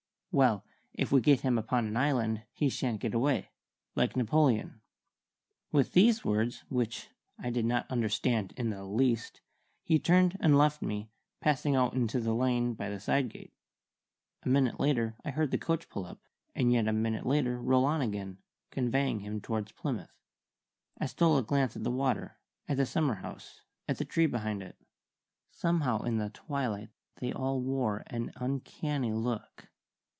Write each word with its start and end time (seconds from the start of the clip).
Well, 0.33 0.65
if 0.93 1.11
we 1.11 1.19
get 1.19 1.41
him 1.41 1.57
upon 1.57 1.85
an 1.87 1.97
island, 1.97 2.43
he 2.53 2.69
shan't 2.69 3.01
get 3.01 3.13
away, 3.13 3.49
like 3.95 4.15
Napoleon." 4.15 4.79
With 5.73 5.91
these 5.91 6.23
words, 6.23 6.63
which 6.69 7.09
I 7.37 7.49
did 7.49 7.65
not 7.65 7.91
understand 7.91 8.53
in 8.55 8.69
the 8.69 8.85
least, 8.85 9.41
he 9.83 9.99
turned 9.99 10.37
and 10.39 10.57
left 10.57 10.81
me, 10.81 11.11
passing 11.41 11.75
out 11.75 11.93
into 11.95 12.21
the 12.21 12.31
lane 12.33 12.75
by 12.75 12.89
the 12.89 13.01
side 13.01 13.27
gate. 13.27 13.51
A 14.43 14.47
minute 14.47 14.79
later 14.79 15.17
I 15.25 15.31
heard 15.31 15.51
the 15.51 15.57
coach 15.57 15.89
pull 15.89 16.05
up, 16.05 16.21
and 16.55 16.71
yet 16.71 16.87
a 16.87 16.93
minute 16.93 17.25
later 17.25 17.59
roll 17.61 17.83
on 17.83 17.99
again, 17.99 18.37
conveying 18.69 19.19
him 19.19 19.41
towards 19.41 19.73
Plymouth. 19.73 20.15
I 20.97 21.07
stole 21.07 21.37
a 21.37 21.43
glance 21.43 21.75
at 21.75 21.83
the 21.83 21.91
water, 21.91 22.37
at 22.69 22.77
the 22.77 22.85
summer 22.85 23.15
house, 23.15 23.63
at 23.85 23.97
the 23.97 24.05
tree 24.05 24.27
behind 24.27 24.63
it. 24.63 24.77
Somehow 25.51 26.03
in 26.03 26.19
the 26.19 26.29
twilight 26.29 26.91
they 27.17 27.33
all 27.33 27.59
wore 27.59 28.05
an 28.07 28.31
uncanny 28.37 29.11
look. 29.11 29.67